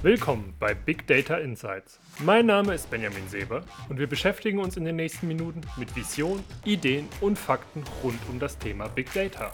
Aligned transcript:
Willkommen 0.00 0.54
bei 0.60 0.74
Big 0.74 1.08
Data 1.08 1.38
Insights. 1.38 1.98
Mein 2.20 2.46
Name 2.46 2.72
ist 2.72 2.88
Benjamin 2.88 3.26
Seber 3.28 3.64
und 3.88 3.98
wir 3.98 4.06
beschäftigen 4.06 4.60
uns 4.60 4.76
in 4.76 4.84
den 4.84 4.94
nächsten 4.94 5.26
Minuten 5.26 5.60
mit 5.76 5.96
Vision, 5.96 6.44
Ideen 6.64 7.08
und 7.20 7.36
Fakten 7.36 7.82
rund 8.04 8.20
um 8.28 8.38
das 8.38 8.56
Thema 8.56 8.86
Big 8.86 9.12
Data. 9.12 9.52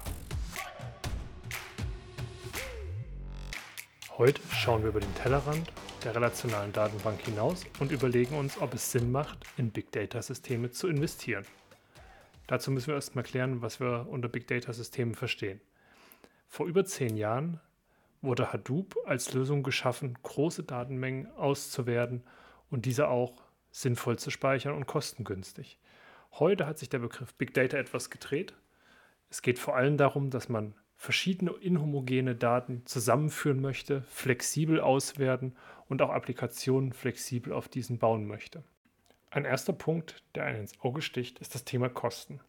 Heute 4.18 4.42
schauen 4.52 4.82
wir 4.82 4.90
über 4.90 5.00
den 5.00 5.14
Tellerrand 5.14 5.72
der 6.04 6.14
relationalen 6.14 6.74
Datenbank 6.74 7.22
hinaus 7.22 7.64
und 7.80 7.90
überlegen 7.90 8.36
uns, 8.36 8.60
ob 8.60 8.74
es 8.74 8.92
Sinn 8.92 9.10
macht, 9.10 9.38
in 9.56 9.70
Big 9.70 9.92
Data-Systeme 9.92 10.70
zu 10.70 10.88
investieren. 10.88 11.46
Dazu 12.48 12.70
müssen 12.70 12.88
wir 12.88 12.96
erstmal 12.96 13.24
klären, 13.24 13.62
was 13.62 13.80
wir 13.80 14.06
unter 14.10 14.28
Big 14.28 14.46
Data-Systemen 14.46 15.14
verstehen. 15.14 15.62
Vor 16.48 16.66
über 16.66 16.84
zehn 16.84 17.16
Jahren 17.16 17.60
wurde 18.24 18.52
Hadoop 18.52 18.96
als 19.06 19.32
Lösung 19.32 19.62
geschaffen, 19.62 20.18
große 20.22 20.64
Datenmengen 20.64 21.30
auszuwerten 21.36 22.24
und 22.70 22.86
diese 22.86 23.08
auch 23.08 23.42
sinnvoll 23.70 24.18
zu 24.18 24.30
speichern 24.30 24.74
und 24.74 24.86
kostengünstig. 24.86 25.78
Heute 26.32 26.66
hat 26.66 26.78
sich 26.78 26.88
der 26.88 26.98
Begriff 27.00 27.34
Big 27.34 27.54
Data 27.54 27.76
etwas 27.76 28.10
gedreht. 28.10 28.54
Es 29.30 29.42
geht 29.42 29.58
vor 29.58 29.76
allem 29.76 29.96
darum, 29.96 30.30
dass 30.30 30.48
man 30.48 30.74
verschiedene 30.96 31.52
inhomogene 31.52 32.34
Daten 32.34 32.86
zusammenführen 32.86 33.60
möchte, 33.60 34.02
flexibel 34.02 34.80
auswerten 34.80 35.54
und 35.88 36.02
auch 36.02 36.10
Applikationen 36.10 36.92
flexibel 36.92 37.52
auf 37.52 37.68
diesen 37.68 37.98
bauen 37.98 38.26
möchte. 38.26 38.64
Ein 39.30 39.44
erster 39.44 39.72
Punkt, 39.72 40.22
der 40.34 40.44
einen 40.44 40.60
ins 40.60 40.80
Auge 40.80 41.02
sticht, 41.02 41.40
ist 41.40 41.54
das 41.54 41.64
Thema 41.64 41.88
Kosten. 41.88 42.40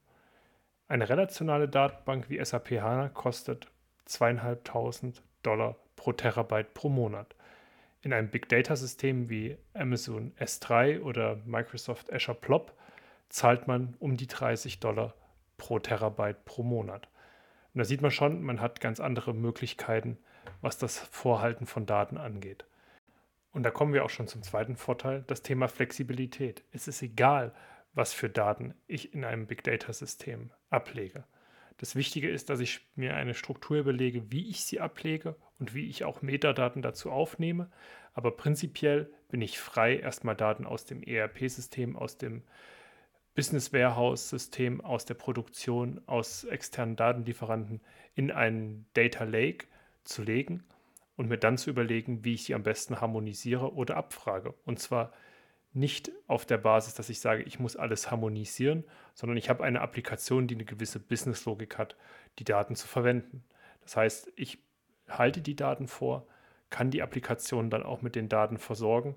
Eine 0.88 1.10
relationale 1.10 1.68
Datenbank 1.68 2.30
wie 2.30 2.44
SAP 2.44 2.72
HANA 2.80 3.10
kostet 3.10 3.72
zweieinhalbtausend 4.06 5.24
Dollar 5.46 5.76
pro 5.96 6.14
Terabyte 6.14 6.74
pro 6.74 6.90
Monat. 6.90 7.36
In 8.02 8.14
einem 8.14 8.30
Big 8.30 8.50
Data 8.50 8.76
System 8.76 9.30
wie 9.30 9.58
Amazon 9.74 10.32
S3 10.40 11.02
oder 11.02 11.38
Microsoft 11.46 12.14
Azure 12.14 12.38
Plop 12.38 12.74
zahlt 13.30 13.68
man 13.68 13.96
um 14.00 14.18
die 14.18 14.28
30 14.28 14.80
Dollar 14.80 15.14
pro 15.58 15.80
Terabyte 15.80 16.46
pro 16.46 16.64
Monat. 16.64 17.08
Und 17.74 17.80
da 17.80 17.86
sieht 17.86 18.02
man 18.02 18.12
schon, 18.12 18.42
man 18.44 18.62
hat 18.62 18.80
ganz 18.80 19.00
andere 19.00 19.34
Möglichkeiten, 19.34 20.18
was 20.62 20.78
das 20.78 21.00
Vorhalten 21.00 21.66
von 21.66 21.86
Daten 21.86 22.18
angeht. 22.18 22.66
Und 23.52 23.64
da 23.64 23.72
kommen 23.72 23.94
wir 23.94 24.04
auch 24.04 24.10
schon 24.10 24.28
zum 24.28 24.44
zweiten 24.44 24.76
Vorteil, 24.76 25.24
das 25.28 25.42
Thema 25.42 25.68
Flexibilität. 25.68 26.64
Es 26.72 26.88
ist 26.88 27.02
egal, 27.02 27.54
was 27.94 28.14
für 28.14 28.30
Daten 28.30 28.74
ich 28.88 29.14
in 29.14 29.24
einem 29.24 29.48
Big 29.48 29.64
Data 29.64 29.94
System 29.94 30.52
ablege. 30.70 31.24
Das 31.78 31.96
Wichtige 31.96 32.30
ist, 32.30 32.50
dass 32.50 32.60
ich 32.60 32.82
mir 32.96 33.16
eine 33.16 33.34
Struktur 33.34 33.78
überlege, 33.78 34.32
wie 34.32 34.50
ich 34.50 34.64
sie 34.64 34.80
ablege 34.80 35.36
und 35.60 35.74
wie 35.74 35.90
ich 35.90 36.06
auch 36.06 36.22
Metadaten 36.22 36.82
dazu 36.82 37.12
aufnehme. 37.12 37.70
Aber 38.14 38.32
prinzipiell 38.32 39.12
bin 39.30 39.42
ich 39.42 39.60
frei, 39.60 39.98
erstmal 39.98 40.36
Daten 40.36 40.66
aus 40.66 40.86
dem 40.86 41.04
ERP-System, 41.04 41.98
aus 41.98 42.18
dem 42.18 42.44
Business 43.36 43.74
Warehouse-System, 43.74 44.80
aus 44.80 45.04
der 45.04 45.16
Produktion, 45.16 46.02
aus 46.06 46.46
externen 46.46 46.96
Datenlieferanten 46.96 47.82
in 48.16 48.32
einen 48.32 48.86
Data 48.94 49.26
Lake 49.26 49.68
zu 50.06 50.24
legen 50.24 50.64
und 51.18 51.28
mir 51.28 51.38
dann 51.38 51.58
zu 51.58 51.70
überlegen, 51.70 52.24
wie 52.24 52.36
ich 52.36 52.46
sie 52.46 52.56
am 52.56 52.64
besten 52.64 53.02
harmonisiere 53.02 53.74
oder 53.74 53.98
abfrage. 53.98 54.54
Und 54.66 54.80
zwar 54.80 55.12
nicht 55.76 56.12
auf 56.28 56.46
der 56.46 56.58
Basis, 56.58 56.94
dass 56.94 57.10
ich 57.10 57.20
sage, 57.20 57.44
ich 57.44 57.60
muss 57.60 57.76
alles 57.76 58.10
harmonisieren, 58.10 58.86
sondern 59.14 59.38
ich 59.38 59.50
habe 59.50 59.64
eine 59.64 59.82
Applikation, 59.82 60.48
die 60.48 60.56
eine 60.56 60.66
gewisse 60.66 61.00
Businesslogik 61.00 61.78
hat, 61.78 61.98
die 62.40 62.46
Daten 62.46 62.76
zu 62.76 62.88
verwenden. 62.88 63.44
Das 63.82 63.98
heißt, 63.98 64.32
ich 64.36 64.60
halte 65.10 65.42
die 65.42 65.56
Daten 65.56 65.88
vor, 65.88 66.28
kann 66.70 66.92
die 66.92 67.02
Applikation 67.02 67.70
dann 67.70 67.84
auch 67.84 68.02
mit 68.02 68.16
den 68.16 68.30
Daten 68.30 68.58
versorgen 68.58 69.16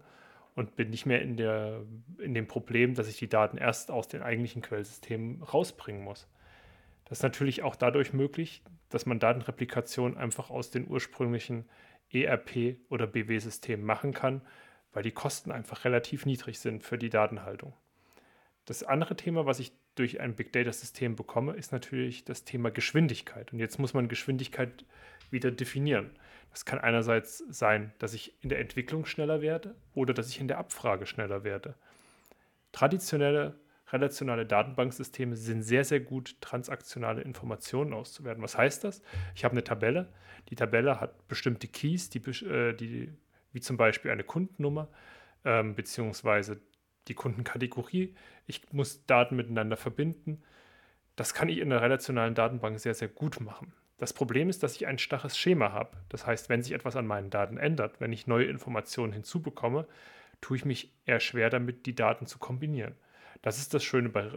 und 0.56 0.74
bin 0.74 0.90
nicht 0.90 1.06
mehr 1.06 1.22
in, 1.22 1.36
der, 1.36 1.82
in 2.18 2.34
dem 2.34 2.48
Problem, 2.48 2.94
dass 2.94 3.08
ich 3.08 3.16
die 3.16 3.28
Daten 3.28 3.56
erst 3.56 3.92
aus 3.92 4.08
den 4.08 4.22
eigentlichen 4.22 4.60
Quellsystemen 4.60 5.42
rausbringen 5.42 6.02
muss. 6.02 6.26
Das 7.04 7.18
ist 7.18 7.22
natürlich 7.22 7.62
auch 7.62 7.76
dadurch 7.76 8.12
möglich, 8.12 8.62
dass 8.88 9.06
man 9.06 9.20
Datenreplikation 9.20 10.16
einfach 10.16 10.50
aus 10.50 10.70
den 10.70 10.88
ursprünglichen 10.88 11.68
ERP- 12.12 12.78
oder 12.90 13.06
BW-Systemen 13.06 13.86
machen 13.86 14.12
kann, 14.12 14.42
weil 14.92 15.02
die 15.02 15.12
Kosten 15.12 15.50
einfach 15.50 15.84
relativ 15.84 16.26
niedrig 16.26 16.58
sind 16.58 16.82
für 16.82 16.98
die 16.98 17.10
Datenhaltung. 17.10 17.74
Das 18.64 18.82
andere 18.82 19.16
Thema, 19.16 19.46
was 19.46 19.60
ich 19.60 19.72
durch 19.94 20.20
ein 20.20 20.34
Big 20.34 20.52
Data-System 20.52 21.16
bekomme, 21.16 21.54
ist 21.54 21.72
natürlich 21.72 22.24
das 22.24 22.44
Thema 22.44 22.70
Geschwindigkeit. 22.70 23.52
Und 23.52 23.58
jetzt 23.58 23.78
muss 23.78 23.94
man 23.94 24.08
Geschwindigkeit 24.08 24.84
wieder 25.30 25.50
definieren. 25.50 26.10
Das 26.50 26.64
kann 26.64 26.78
einerseits 26.78 27.38
sein, 27.48 27.92
dass 27.98 28.14
ich 28.14 28.34
in 28.42 28.48
der 28.48 28.60
Entwicklung 28.60 29.06
schneller 29.06 29.40
werde 29.40 29.74
oder 29.94 30.14
dass 30.14 30.28
ich 30.28 30.40
in 30.40 30.48
der 30.48 30.58
Abfrage 30.58 31.06
schneller 31.06 31.44
werde. 31.44 31.74
Traditionelle 32.72 33.58
relationale 33.92 34.46
Datenbanksysteme 34.46 35.36
sind 35.36 35.62
sehr, 35.62 35.84
sehr 35.84 36.00
gut, 36.00 36.36
transaktionale 36.40 37.22
Informationen 37.22 37.92
auszuwerten. 37.92 38.42
Was 38.42 38.56
heißt 38.56 38.84
das? 38.84 39.02
Ich 39.34 39.44
habe 39.44 39.52
eine 39.52 39.64
Tabelle. 39.64 40.12
Die 40.50 40.56
Tabelle 40.56 41.00
hat 41.00 41.26
bestimmte 41.28 41.68
Keys, 41.68 42.10
die, 42.10 42.18
äh, 42.44 42.74
die 42.74 43.12
wie 43.52 43.60
zum 43.60 43.76
Beispiel 43.76 44.10
eine 44.10 44.24
Kundennummer 44.24 44.88
ähm, 45.44 45.74
beziehungsweise 45.74 46.60
die 47.08 47.14
Kundenkategorie. 47.14 48.14
Ich 48.46 48.72
muss 48.72 49.06
Daten 49.06 49.36
miteinander 49.36 49.76
verbinden. 49.76 50.42
Das 51.16 51.34
kann 51.34 51.48
ich 51.48 51.58
in 51.58 51.70
der 51.70 51.82
relationalen 51.82 52.34
Datenbank 52.34 52.78
sehr, 52.78 52.94
sehr 52.94 53.08
gut 53.08 53.40
machen. 53.40 53.72
Das 53.96 54.12
Problem 54.12 54.48
ist, 54.48 54.62
dass 54.62 54.76
ich 54.76 54.86
ein 54.86 54.98
starres 54.98 55.36
Schema 55.36 55.72
habe. 55.72 55.96
Das 56.08 56.26
heißt, 56.26 56.48
wenn 56.48 56.62
sich 56.62 56.72
etwas 56.72 56.94
an 56.94 57.06
meinen 57.06 57.30
Daten 57.30 57.56
ändert, 57.56 58.00
wenn 58.00 58.12
ich 58.12 58.28
neue 58.28 58.44
Informationen 58.44 59.12
hinzubekomme, 59.12 59.88
tue 60.40 60.56
ich 60.56 60.64
mich 60.64 60.92
eher 61.04 61.18
schwer 61.18 61.50
damit, 61.50 61.86
die 61.86 61.96
Daten 61.96 62.26
zu 62.26 62.38
kombinieren. 62.38 62.94
Das 63.42 63.58
ist 63.58 63.74
das 63.74 63.82
Schöne 63.82 64.08
bei 64.08 64.30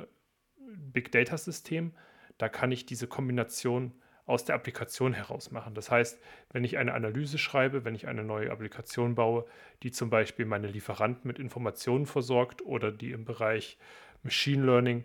Big 0.57 1.11
Data 1.11 1.37
Systemen. 1.37 1.93
Da 2.39 2.49
kann 2.49 2.71
ich 2.71 2.87
diese 2.87 3.07
Kombination 3.07 3.93
aus 4.31 4.45
der 4.45 4.55
Applikation 4.55 5.13
heraus 5.13 5.51
machen. 5.51 5.75
Das 5.75 5.91
heißt, 5.91 6.19
wenn 6.51 6.63
ich 6.63 6.77
eine 6.77 6.93
Analyse 6.93 7.37
schreibe, 7.37 7.83
wenn 7.83 7.95
ich 7.95 8.07
eine 8.07 8.23
neue 8.23 8.49
Applikation 8.49 9.13
baue, 9.13 9.45
die 9.83 9.91
zum 9.91 10.09
Beispiel 10.09 10.45
meine 10.45 10.67
Lieferanten 10.67 11.27
mit 11.27 11.37
Informationen 11.37 12.05
versorgt 12.05 12.61
oder 12.61 12.91
die 12.91 13.11
im 13.11 13.25
Bereich 13.25 13.77
Machine 14.23 14.65
Learning 14.65 15.03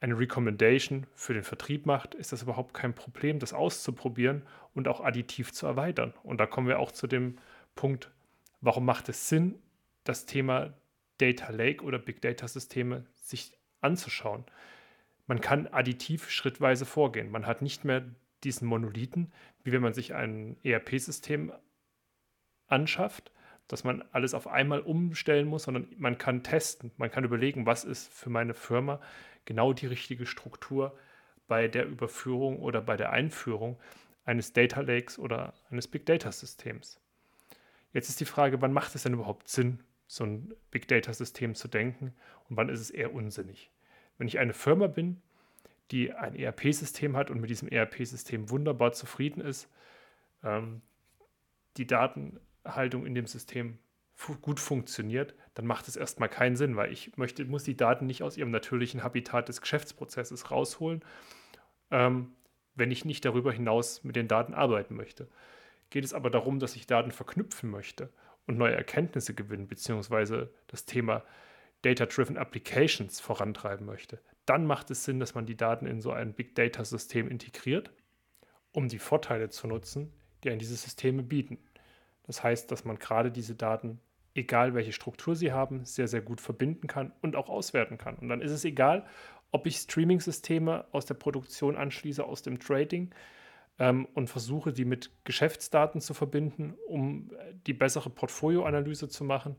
eine 0.00 0.18
Recommendation 0.18 1.06
für 1.14 1.32
den 1.32 1.44
Vertrieb 1.44 1.86
macht, 1.86 2.14
ist 2.14 2.32
das 2.32 2.42
überhaupt 2.42 2.74
kein 2.74 2.94
Problem, 2.94 3.38
das 3.38 3.54
auszuprobieren 3.54 4.42
und 4.74 4.86
auch 4.86 5.00
additiv 5.00 5.52
zu 5.52 5.66
erweitern. 5.66 6.12
Und 6.22 6.38
da 6.38 6.46
kommen 6.46 6.68
wir 6.68 6.78
auch 6.78 6.92
zu 6.92 7.06
dem 7.06 7.38
Punkt, 7.74 8.10
warum 8.60 8.84
macht 8.84 9.08
es 9.08 9.28
Sinn, 9.28 9.54
das 10.04 10.26
Thema 10.26 10.74
Data 11.18 11.50
Lake 11.52 11.82
oder 11.84 11.98
Big 11.98 12.20
Data 12.20 12.46
Systeme 12.48 13.06
sich 13.14 13.52
anzuschauen. 13.80 14.44
Man 15.26 15.40
kann 15.40 15.68
additiv 15.68 16.28
schrittweise 16.30 16.84
vorgehen. 16.84 17.30
Man 17.30 17.46
hat 17.46 17.62
nicht 17.62 17.84
mehr 17.84 18.04
diesen 18.44 18.66
Monolithen, 18.68 19.32
wie 19.64 19.72
wenn 19.72 19.82
man 19.82 19.94
sich 19.94 20.14
ein 20.14 20.56
ERP-System 20.62 21.52
anschafft, 22.66 23.32
dass 23.68 23.84
man 23.84 24.04
alles 24.12 24.34
auf 24.34 24.48
einmal 24.48 24.80
umstellen 24.80 25.46
muss, 25.46 25.64
sondern 25.64 25.88
man 25.96 26.18
kann 26.18 26.42
testen, 26.42 26.90
man 26.96 27.10
kann 27.10 27.24
überlegen, 27.24 27.66
was 27.66 27.84
ist 27.84 28.12
für 28.12 28.30
meine 28.30 28.54
Firma 28.54 29.00
genau 29.44 29.72
die 29.72 29.86
richtige 29.86 30.26
Struktur 30.26 30.96
bei 31.48 31.68
der 31.68 31.86
Überführung 31.86 32.58
oder 32.60 32.80
bei 32.80 32.96
der 32.96 33.10
Einführung 33.10 33.78
eines 34.24 34.52
Data 34.52 34.80
Lakes 34.80 35.18
oder 35.18 35.54
eines 35.70 35.88
Big 35.88 36.06
Data 36.06 36.30
Systems. 36.30 37.00
Jetzt 37.92 38.08
ist 38.08 38.20
die 38.20 38.24
Frage, 38.24 38.60
wann 38.62 38.72
macht 38.72 38.94
es 38.94 39.02
denn 39.02 39.14
überhaupt 39.14 39.48
Sinn, 39.48 39.80
so 40.06 40.24
ein 40.24 40.54
Big 40.70 40.88
Data 40.88 41.12
System 41.12 41.54
zu 41.54 41.68
denken 41.68 42.14
und 42.48 42.56
wann 42.56 42.68
ist 42.68 42.80
es 42.80 42.90
eher 42.90 43.14
unsinnig? 43.14 43.70
Wenn 44.18 44.28
ich 44.28 44.38
eine 44.38 44.52
Firma 44.52 44.86
bin, 44.86 45.20
die 45.90 46.12
ein 46.12 46.34
ERP-System 46.34 47.16
hat 47.16 47.30
und 47.30 47.40
mit 47.40 47.50
diesem 47.50 47.68
ERP-System 47.68 48.50
wunderbar 48.50 48.92
zufrieden 48.92 49.40
ist, 49.40 49.68
ähm, 50.42 50.82
die 51.76 51.86
Datenhaltung 51.86 53.06
in 53.06 53.14
dem 53.14 53.26
System 53.26 53.78
gut 54.40 54.60
funktioniert, 54.60 55.34
dann 55.54 55.66
macht 55.66 55.88
es 55.88 55.96
erstmal 55.96 56.28
keinen 56.28 56.56
Sinn, 56.56 56.76
weil 56.76 56.92
ich 56.92 57.16
möchte, 57.16 57.44
muss 57.44 57.64
die 57.64 57.76
Daten 57.76 58.06
nicht 58.06 58.22
aus 58.22 58.36
ihrem 58.36 58.50
natürlichen 58.50 59.02
Habitat 59.02 59.48
des 59.48 59.60
Geschäftsprozesses 59.60 60.50
rausholen, 60.50 61.02
ähm, 61.90 62.32
wenn 62.74 62.90
ich 62.90 63.04
nicht 63.04 63.24
darüber 63.24 63.52
hinaus 63.52 64.04
mit 64.04 64.16
den 64.16 64.28
Daten 64.28 64.54
arbeiten 64.54 64.94
möchte. 64.94 65.28
Geht 65.90 66.04
es 66.04 66.14
aber 66.14 66.30
darum, 66.30 66.58
dass 66.58 66.76
ich 66.76 66.86
Daten 66.86 67.10
verknüpfen 67.10 67.68
möchte 67.70 68.10
und 68.46 68.56
neue 68.56 68.74
Erkenntnisse 68.74 69.34
gewinnen, 69.34 69.68
beziehungsweise 69.68 70.50
das 70.68 70.84
Thema 70.84 71.22
Data-Driven 71.82 72.36
Applications 72.36 73.20
vorantreiben 73.20 73.86
möchte, 73.86 74.20
dann 74.46 74.66
macht 74.66 74.90
es 74.90 75.04
Sinn, 75.04 75.20
dass 75.20 75.34
man 75.34 75.46
die 75.46 75.56
Daten 75.56 75.86
in 75.86 76.00
so 76.00 76.12
ein 76.12 76.32
Big 76.32 76.54
Data-System 76.54 77.28
integriert, 77.28 77.90
um 78.72 78.88
die 78.88 78.98
Vorteile 78.98 79.50
zu 79.50 79.66
nutzen, 79.66 80.12
die 80.42 80.50
an 80.50 80.58
diese 80.58 80.76
Systeme 80.76 81.22
bieten. 81.22 81.58
Das 82.24 82.42
heißt, 82.42 82.70
dass 82.70 82.84
man 82.84 82.98
gerade 82.98 83.30
diese 83.30 83.54
Daten, 83.54 84.00
egal 84.34 84.74
welche 84.74 84.92
Struktur 84.92 85.36
sie 85.36 85.52
haben, 85.52 85.84
sehr, 85.84 86.08
sehr 86.08 86.22
gut 86.22 86.40
verbinden 86.40 86.86
kann 86.86 87.12
und 87.20 87.36
auch 87.36 87.48
auswerten 87.48 87.98
kann. 87.98 88.16
Und 88.16 88.28
dann 88.28 88.40
ist 88.40 88.52
es 88.52 88.64
egal, 88.64 89.06
ob 89.50 89.66
ich 89.66 89.76
Streaming-Systeme 89.76 90.86
aus 90.92 91.04
der 91.04 91.14
Produktion 91.14 91.76
anschließe, 91.76 92.24
aus 92.24 92.42
dem 92.42 92.58
Trading, 92.58 93.12
ähm, 93.78 94.06
und 94.14 94.28
versuche, 94.28 94.72
die 94.72 94.84
mit 94.84 95.10
Geschäftsdaten 95.24 96.00
zu 96.00 96.14
verbinden, 96.14 96.74
um 96.86 97.30
die 97.66 97.72
bessere 97.72 98.10
Portfolioanalyse 98.10 99.08
zu 99.08 99.24
machen. 99.24 99.56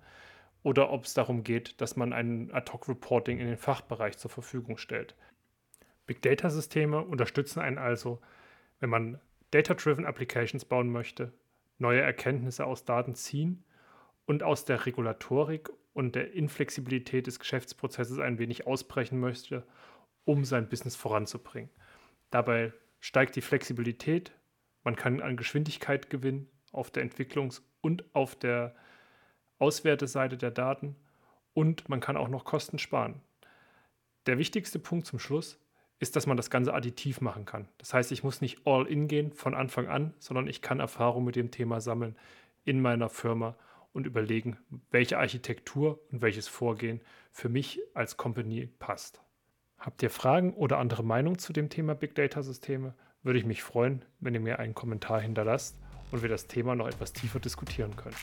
Oder 0.63 0.89
ob 0.91 1.03
es 1.03 1.13
darum 1.13 1.43
geht, 1.43 1.79
dass 1.81 1.95
man 1.95 2.13
ein 2.13 2.51
Ad-Hoc-Reporting 2.53 3.37
in 3.37 3.47
den 3.47 3.57
Fachbereich 3.57 4.17
zur 4.17 4.31
Verfügung 4.31 4.77
stellt. 4.77 5.15
Big 6.05 6.21
Data-Systeme 6.21 7.01
unterstützen 7.01 7.59
einen 7.59 7.77
also, 7.77 8.21
wenn 8.79 8.89
man 8.89 9.19
Data-Driven 9.51 10.05
Applications 10.05 10.65
bauen 10.65 10.89
möchte, 10.89 11.33
neue 11.77 12.01
Erkenntnisse 12.01 12.65
aus 12.65 12.85
Daten 12.85 13.13
ziehen 13.13 13.63
und 14.25 14.41
aus 14.41 14.65
der 14.65 14.85
Regulatorik 14.85 15.69
und 15.93 16.15
der 16.15 16.33
Inflexibilität 16.33 17.27
des 17.27 17.39
Geschäftsprozesses 17.39 18.19
ein 18.19 18.39
wenig 18.39 18.65
ausbrechen 18.65 19.19
möchte, 19.19 19.65
um 20.25 20.45
sein 20.45 20.69
Business 20.69 20.95
voranzubringen. 20.95 21.69
Dabei 22.31 22.73
steigt 22.99 23.35
die 23.35 23.41
Flexibilität, 23.41 24.31
man 24.83 24.95
kann 24.95 25.21
an 25.21 25.37
Geschwindigkeit 25.37 26.09
gewinnen 26.09 26.49
auf 26.71 26.89
der 26.89 27.03
Entwicklungs- 27.03 27.61
und 27.81 28.03
auf 28.15 28.35
der 28.35 28.75
Auswerteseite 29.63 30.35
der 30.37 30.51
Daten 30.51 30.97
und 31.53 31.87
man 31.87 32.01
kann 32.01 32.17
auch 32.17 32.27
noch 32.27 32.43
Kosten 32.43 32.79
sparen. 32.79 33.21
Der 34.25 34.37
wichtigste 34.37 34.77
Punkt 34.77 35.07
zum 35.07 35.19
Schluss 35.19 35.57
ist, 35.99 36.17
dass 36.17 36.27
man 36.27 36.35
das 36.35 36.49
Ganze 36.49 36.73
additiv 36.73 37.21
machen 37.21 37.45
kann. 37.45 37.69
Das 37.77 37.93
heißt, 37.93 38.11
ich 38.11 38.25
muss 38.25 38.41
nicht 38.41 38.67
all 38.67 38.85
in 38.87 39.07
gehen 39.07 39.31
von 39.31 39.55
Anfang 39.55 39.87
an, 39.87 40.13
sondern 40.19 40.47
ich 40.47 40.61
kann 40.61 40.81
Erfahrung 40.81 41.23
mit 41.23 41.37
dem 41.37 41.49
Thema 41.49 41.79
sammeln 41.79 42.17
in 42.65 42.81
meiner 42.81 43.07
Firma 43.07 43.55
und 43.93 44.05
überlegen, 44.05 44.57
welche 44.91 45.17
Architektur 45.17 46.01
und 46.11 46.21
welches 46.21 46.49
Vorgehen 46.49 46.99
für 47.31 47.47
mich 47.47 47.79
als 47.93 48.17
Company 48.17 48.67
passt. 48.79 49.21
Habt 49.77 50.03
ihr 50.03 50.09
Fragen 50.09 50.53
oder 50.55 50.77
andere 50.77 51.03
Meinungen 51.03 51.39
zu 51.39 51.53
dem 51.53 51.69
Thema 51.69 51.95
Big 51.95 52.15
Data 52.15 52.43
Systeme? 52.43 52.95
Würde 53.21 53.39
ich 53.39 53.45
mich 53.45 53.63
freuen, 53.63 54.03
wenn 54.19 54.33
ihr 54.33 54.41
mir 54.41 54.59
einen 54.59 54.75
Kommentar 54.75 55.21
hinterlasst 55.21 55.77
und 56.11 56.21
wir 56.21 56.29
das 56.29 56.47
Thema 56.47 56.75
noch 56.75 56.87
etwas 56.87 57.13
tiefer 57.13 57.39
diskutieren 57.39 57.95
können. 57.95 58.15